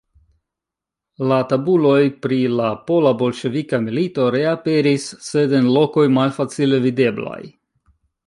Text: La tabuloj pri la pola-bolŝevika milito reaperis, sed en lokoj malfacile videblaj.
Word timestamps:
La 1.31 1.35
tabuloj 1.51 1.97
pri 2.25 2.39
la 2.61 2.69
pola-bolŝevika 2.87 3.81
milito 3.85 4.25
reaperis, 4.37 5.05
sed 5.29 5.53
en 5.61 5.71
lokoj 5.79 6.07
malfacile 6.17 6.81
videblaj. 6.89 7.41